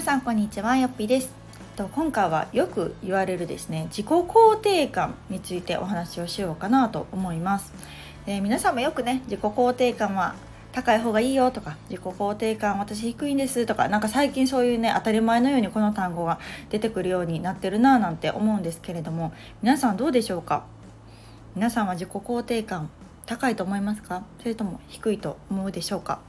[0.00, 1.30] さんこんにちはよっぴです。
[1.76, 7.74] と今回はよく言われるですね自己肯定感についてお話をしようかなと思います。
[8.24, 10.36] で皆さんもよくね自己肯定感は
[10.72, 16.38] 高い方がいいよとか自己肯定感私低いんですとかなんか最近そういうね当たり前のようにこの単語が
[16.70, 20.64] 出てくるようになってるななんて思うんですけれども皆さんどうでしょうか？
[21.54, 22.88] 皆さんは自己肯定感
[23.26, 24.24] 高いと思いますか？
[24.38, 26.20] それとも低いと思うでしょうか？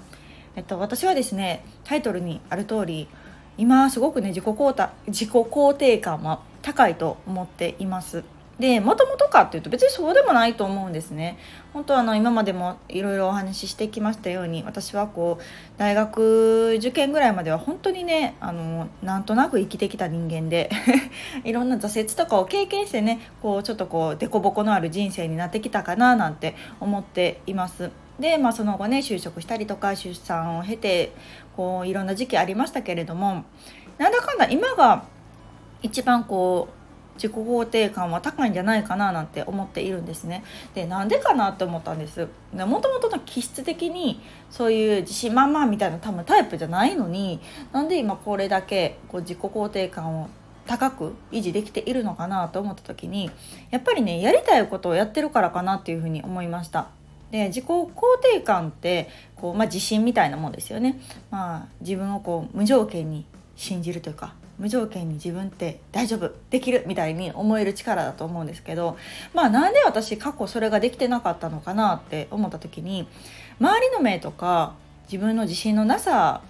[0.58, 3.08] えっと私はですねタイトルにある通り
[3.58, 8.24] 今すごくね自己肯定自己肯定感は高いと思っています。
[8.62, 11.40] でもともとかっていうと別にそうでもないと思うんですね。
[11.74, 20.70] 本当あの今までもいろいろお話ししてきましたように私はこう大学受験ぐらいまでは本当にねあのなんとなく生きてきた人間で
[21.44, 27.90] いろんな挫折とかを経験してねこうちょっとこう凸凹のある人生になってきたかななんて思っています。
[28.20, 31.14] で、まあ、その後ね就職したりとか出産を経て
[31.58, 33.44] こういろんな時期ありましたけれども
[33.98, 35.06] なんだかんだ今が
[35.82, 36.81] 一番こう
[37.16, 40.44] 自己肯定感は高いんじゃないかななんて思っているんですね。
[40.74, 42.28] でなんでかなって思ったんです。
[42.54, 47.40] でもともとの気質的にそういう自信満々みたいな多分タイプじゃないのに
[47.72, 50.30] なんで今これだけこう自己肯定感を
[50.66, 53.30] 高く維持できているのかなと思った時に
[53.72, 56.90] やっぱりねやりたいことをやってるからかなっていうふうに思いました。
[57.32, 57.88] で自己肯
[58.22, 61.00] 定感ってこう、まあ、自信みたいなもんですよね。
[61.30, 66.32] まあ、自分をこう無条件に信じるというか無条件に自分って大丈夫？
[66.52, 66.84] できる？
[66.86, 68.96] みたいに思える力だと思うんですけど
[69.34, 73.08] まあなんで私過去それができてなかったのかなって思った時に
[73.60, 74.76] 周りの目とか
[75.12, 76.42] 自分の自信のなさ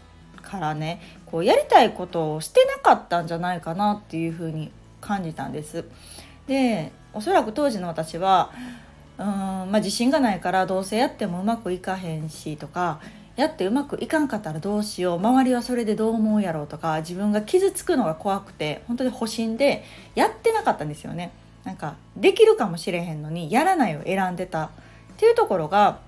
[0.42, 5.86] からねこうやりたいことをしてなかったんじゃないかなっていうふうに感じたんです。
[6.48, 8.52] でおそらく当時の私は
[9.18, 9.28] うーん、
[9.72, 13.00] まあ、自信がないからどうせやってもうまくいかへんしとか
[13.36, 15.20] やってうまくいかんかったらどうしよう。
[15.20, 19.84] 周りはそれでどう思うやろうとか自分が傷つくのが怖くて本当に保身で
[20.16, 21.32] やってなかったんですよね。
[21.64, 24.66] なんかできるかもしれへんのにやらないを選んでた。
[24.66, 24.70] っ
[25.18, 26.00] ていうところが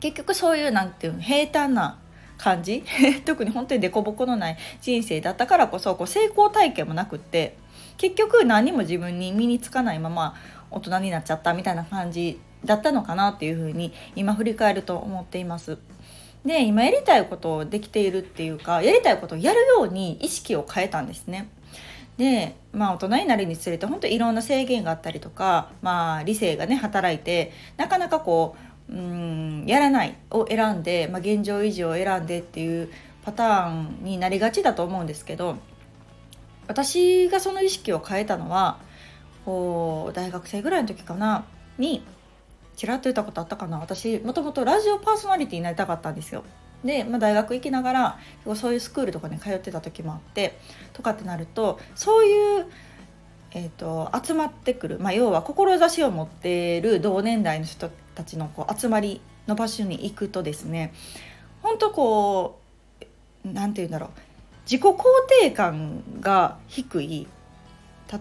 [0.00, 1.98] 結局そういうなんていうの平坦な
[2.38, 2.82] 感じ？
[3.24, 7.56] 特に本当に凸凹のない人生だったからこそこう成功体験もなくって
[7.96, 10.34] 結局何も自分に身につかないまま
[10.70, 15.78] 大人になっちゃったみたいな感じだったのかなっていうふうに今振り返ると思っています。
[16.46, 21.48] で今やりたいことをできているっていうかやりたいことをやるように意識を変えたんですね。
[22.16, 28.56] でまあ大人になるにつれて本当いろんな制限があったりとか、まあ、理性がね働いてなかなかこ
[28.88, 32.88] ううんやらないを選んで、まあ、現状維持を選んでっていう
[33.24, 35.56] パターンになりがちだと思うんですけど
[36.68, 38.78] 私がその意識を変えたのは
[39.44, 41.44] こう大学生ぐらいの時かな
[41.78, 42.02] に
[42.76, 46.44] ちらっと言ったことあったかな私もともとラジオパーソナリティになりたかったんですよ。
[46.84, 48.18] で、まあ、大学行きながら
[48.54, 50.58] そういうスクールとかに通ってた時もあって
[50.92, 52.66] とかってなるとそういう、
[53.52, 60.92] えーと、集まってくる、まあ、要は志を持っている同年代の人たちのこう集まりの場所に行くとですね
[61.62, 62.60] 本当こ
[63.00, 64.10] う何て言うんだろう
[64.64, 64.96] 自己肯
[65.42, 67.26] 定感が低い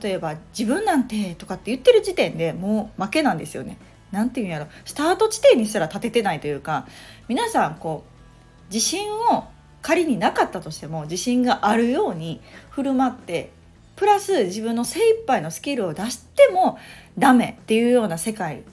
[0.02, 3.78] 例えば「自分なんて」とかって言ってる時点でもう負けなんですよね。
[4.16, 6.88] 何て言うんやろスタート地点にすら立ててないというか
[7.28, 8.06] 皆さんこ
[8.70, 9.46] う自信を
[9.82, 13.52] 仮になかったとしても自信があるように振る舞って
[13.96, 16.80] プラス自分の精一杯のスキルを出しても
[17.18, 18.64] ダメっていうような世界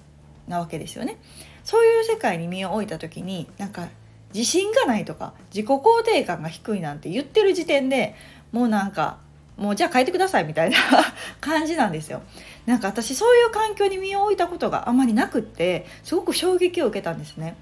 [0.49, 1.19] なわけですよね。
[1.65, 3.89] そういう世界に身を置いた時になんか
[4.35, 8.15] 自信がないとか自己肯定感が低いなんて言ってる時点で
[8.51, 9.19] もうなんか
[9.63, 10.77] もうじゃあ変えてくださいみたいな
[11.41, 12.23] 感じなんですよ。
[12.67, 17.55] なんか私そういう環境に身を置いたことがあまりなくってすごく衝撃を受けたんですね。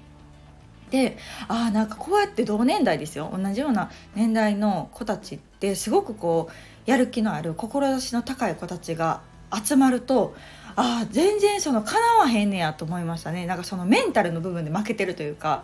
[0.89, 1.17] で
[1.47, 10.35] ああなんかこうやって同年代ですよ同じような年代の子たちってすごくこうやる気のある志の高い子たちが集まると
[10.75, 15.63] ああ全然その叶わへんねやと思いましたねなんかそのメンタルの部分で負けてるというか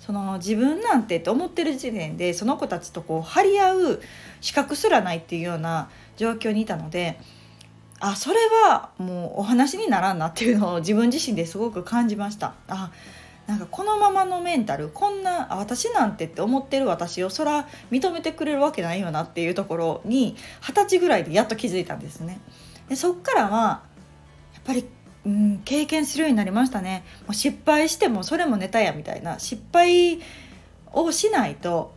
[0.00, 4.02] その自分なんてって思ってる時点でその子たちとこう張り合う
[4.40, 7.18] 資格すらないっていうような状況にいたので
[7.98, 8.36] あそれ
[8.68, 12.54] はもうお話にならんなっていうのを自分自身ですごく感じました。
[12.68, 12.90] あ
[13.46, 22.40] なんかこのままのメンタルこんな私なんてって思ってる私をそら認めてくれるわけないよなっていうところに二十歳ぐらいでやっと気づいたんですね。
[22.88, 23.82] でそっからは
[24.54, 24.84] やっぱり
[25.26, 30.20] うん、経験するようになりましたねもう失敗してもそれもネタやみたいな失敗
[30.92, 31.92] をしないと、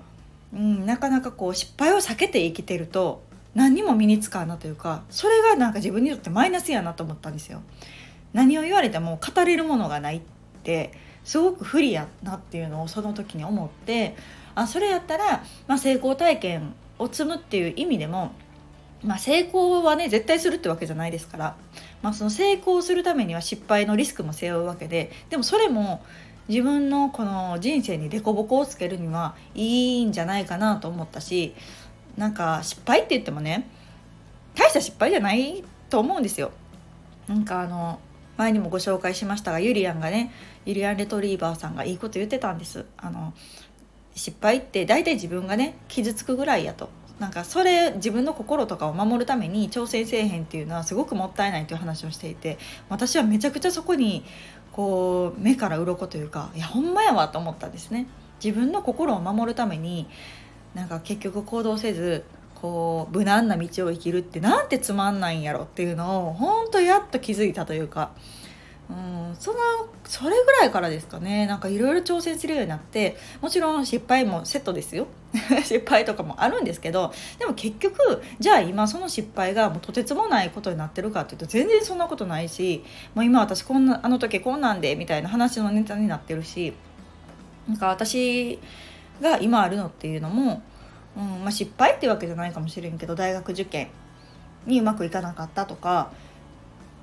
[0.52, 3.22] うん、なかなかこう失敗を避けて生きてると
[3.54, 7.62] 何にも身につかんなというかそれがなんか自分にとってマイナスやなと思ったんですよ。
[8.34, 10.22] 何を言われても語れるものがないっ
[10.64, 10.92] て
[11.24, 14.16] すごく不利やなっていうのをその時に思って
[14.54, 18.34] あそれやったら、まあ、成功体験を積むっていう意味でも、
[19.04, 21.56] まあ、成功はね絶対するってわけじゃないですから、
[22.01, 25.12] まあ、その成功するためには失敗のリスクも背負うわけで。
[25.30, 26.04] でもそれも
[26.50, 31.54] 自分のこの人生に凸凹をつけるにはいいんじゃないかなと思ったし
[32.18, 33.69] なんか失敗って言ってもね
[34.56, 36.52] 大した失敗じゃないと思うんですよ。
[37.28, 38.00] なんかあの
[38.36, 40.34] 前にもご紹介しましたがゆりやんがね
[40.66, 42.86] ゆりやんレトリーバーさんがいいこと言ってたんです。
[42.98, 43.34] あの
[44.16, 46.90] 失敗って大体自分がね傷つくぐらいやと。
[47.19, 52.57] なんかそれ自分の心とかを守るために挑戦せえへんっていうのはすごくもったいないという話をしていて
[52.88, 54.24] 私はめちゃくちゃそこに
[54.71, 58.07] こう目から鱗というかいやほんまやわと思ったんですね。
[58.44, 60.07] 自分の心を守るために
[60.74, 62.24] なんか結局行動せず
[62.56, 68.12] こう無難な道を生きるってなんてつまんないんやろっていうのを本当やっと気づいたというか、
[68.90, 69.58] うん、その
[70.04, 71.46] それぐらいからですかね。
[71.46, 75.06] なんかいろいろ挑戦するようになってもちろん失敗もセットですよ。
[75.64, 82.84] 失敗とかもあるんですけどでも結局じゃあ今その失敗がもうとてつもないことになってるかっていうと全然そんなことないし
[83.14, 86.74] もう今私こんなあの時こんなんでみたいな話のネタになってるし
[87.68, 88.58] なんか私
[89.22, 90.64] が今あるのっていうのも
[91.18, 93.90] うんまあ、失敗っていうわけじゃないかもしれんけど大学受験
[94.66, 96.12] にうまくいかなかったとか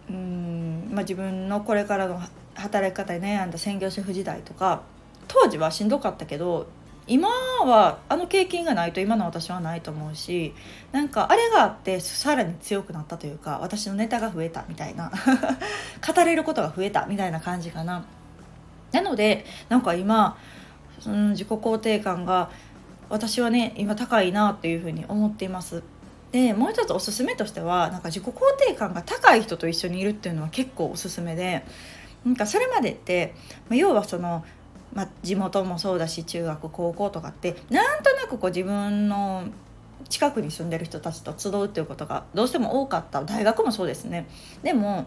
[0.09, 0.66] うん、
[0.97, 2.19] まあ、自分のこれからの
[2.55, 4.81] 働き方に悩んだ専業主婦時代とか
[5.29, 6.69] 当時はしんどかったけど
[7.07, 10.55] 今はあの経験がないと今の私はないと思うし
[10.93, 15.13] なんかあれがあってさらに強くなったというか私のネタが増えたみたいな
[16.15, 18.07] 語れることが増えたみたいな感じかな。
[18.93, 20.39] なのでなんか今、
[21.07, 22.49] うん、自己肯定感が
[23.11, 25.83] 私はね今高いなっていうふうに思っています。
[26.33, 31.65] でもう一つおすすめとしてはなんか自己肯定感が高い人と一緒にいるっていうのは結構おすすめで
[32.25, 33.35] なんかそれまでって、
[33.69, 34.45] ま、要はその、
[34.93, 39.45] まあ、地元もそうだし中学高校とかってなんとなくこう自分の
[40.09, 44.27] 近くに住んでる人たちと集うっていうことがどうしても多かった大学もそうですね。
[44.63, 45.07] でも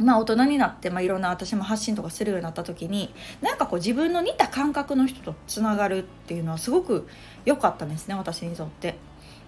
[0.00, 7.06] まあ、大人になって、まあ、いろんな私も発信とかするようになった時になんかこう自分の似た感覚の人とつながるっていうのはすごく
[7.44, 8.96] 良かったんですね私にとって。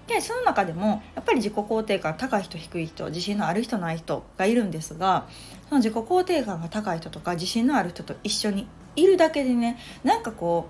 [0.06, 5.26] でその中でもやっぱり自己肯定感高い人低い人自信のある人ない人がいるんですが
[5.68, 10.68] その自己肯定感が高い人とか自信のある人と一緒にいるだけでねなんかこ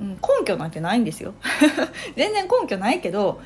[0.00, 1.34] う、うん、根拠なんてないんですよ
[2.16, 3.40] 全然根拠ないけど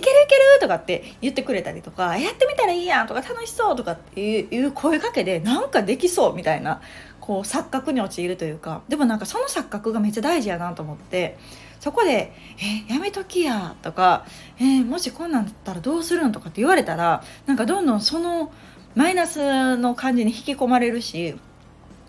[0.00, 6.80] けるいけるとかって言ってくれたりとかやってみたらいいやんとか楽しそうとかっていう声かけでなんかできそうみたいな
[7.20, 11.38] こう錯覚に陥るというかでもなんかその錯覚がめっちゃ大事やなと思って
[11.78, 12.32] そこで
[12.88, 14.24] 「えやめときや」とか
[14.58, 18.52] 「えー、もしこんなんだったらどうするん?」とかって言われたらなんかどんどんその
[18.94, 21.34] マイナスの感じに引き込まれるし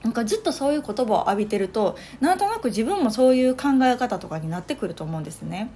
[0.04, 5.70] なんかずっとそういう言葉を浴びてるとなんとなく自分もそういう考え方とかになってくると思うんですね。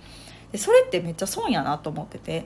[0.52, 2.46] でそれってめっちゃ損やなと思ってて。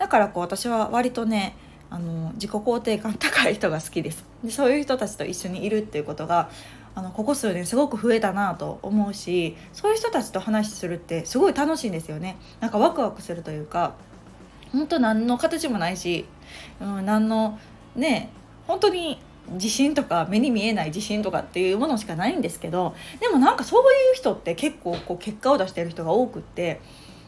[0.00, 1.54] だからこう私は割とね
[1.90, 4.24] あの自己肯定感高い人が好きです。
[4.42, 6.48] でそういう人たちと一緒にいるっていうことが
[6.94, 12.38] あのここ数年すごく増えたなと思うしそういう人たちと話するってすごい楽しいんですよね。
[12.60, 13.92] なんかワクワクするというか
[14.72, 16.24] 本当何の形もないし、
[16.80, 17.58] うん、何の
[17.94, 18.30] ね
[18.66, 19.20] 本当に
[19.50, 26.80] 自信とか目に見えない自信とかっていうものしかないんですけどでもなんかそういう人って結構こう結果を出してる人が多くって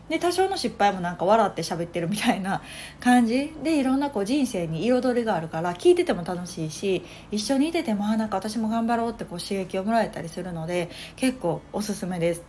[0.08, 2.60] で多少の失敗もなんか笑って喋ってるみたいな
[3.00, 12.42] 感じでいろんなこう人生に彩りがあるから聞いてても楽しいし一緒にいててもあなんか私も頑張ろうってこう刺激をもらえたりするので結構おすすめです。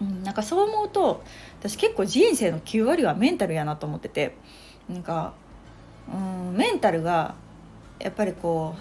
[0.00, 1.22] うん、なんかそう思うと
[1.58, 4.34] 私結構人生の9割はメンタルやなと思ってて
[4.88, 5.34] なんか
[6.10, 7.34] うんメンタルが
[7.98, 8.74] やっぱりこ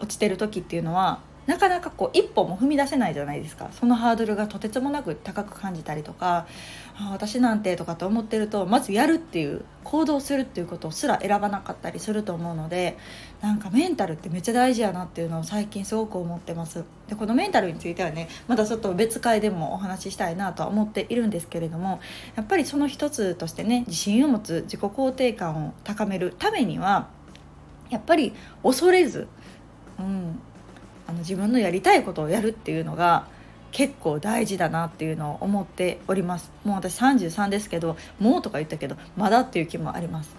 [0.00, 3.68] う落ちてる時っていうのはなかなかこう一歩も踏み出せないじゃないですか。
[3.72, 6.46] そのハードルがとてつもなく高く感じたりとか
[6.96, 12.96] あ私なんてとかと思ってるとまずやるっていう行動するっていうことすら選ばなかったりすると思うので
[13.42, 16.84] なんかメンタルってめっちゃ大事やなっていうのを最近すごく思ってます。
[17.08, 22.00] でこのメンタルについてはねまたちょっと別会でもお話ししたいなとは思っているんですけれども
[22.36, 27.08] やっぱりその一つとしてね自信を持つ自己肯定感を高めるためには
[27.90, 28.32] やっぱり
[28.62, 29.28] 恐れず、
[29.98, 30.40] うん、
[31.14, 33.26] の自分のやりたいことをやるっていうのが
[33.72, 36.52] 結構大事だなっていうのを思っております。
[36.64, 40.30] もう私33ですけどもうとか言ったけどまだっていう気もあります、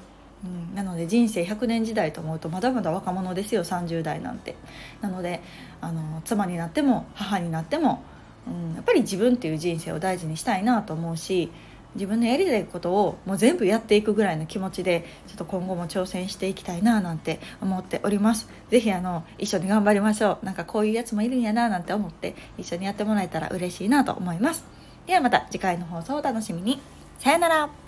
[0.46, 4.56] うん、なので人生100年時代と思うとまだまだ若者ですよ30代なんて。
[5.02, 5.42] なので
[5.82, 8.04] あの妻になっても母になっても、
[8.48, 11.52] うん、やっぱり自分っていう人生を大事にしたいなと思うし
[11.96, 18.48] 自分のやりたいことをもう全部やっていくぐらいの気持ちでちょっと今後も挑戦していきたいななんて思っております。
[18.70, 20.46] 是非あの一緒に頑張りましょう。
[20.46, 24.64] なんかこういうやつもいるんやななんて思って一緒にやってもらえたら嬉しいなと思います。
[25.08, 26.80] ではまた次回の放送をお楽しみに。
[27.20, 27.85] さよなら。